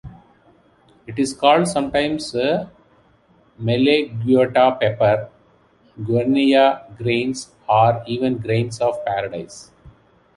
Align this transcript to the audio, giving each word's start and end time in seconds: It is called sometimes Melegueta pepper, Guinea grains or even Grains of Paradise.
It 1.05 1.19
is 1.19 1.31
called 1.35 1.67
sometimes 1.67 2.33
Melegueta 3.61 4.79
pepper, 4.79 5.29
Guinea 6.03 6.75
grains 6.97 7.51
or 7.69 8.03
even 8.07 8.39
Grains 8.39 8.79
of 8.81 9.05
Paradise. 9.05 9.69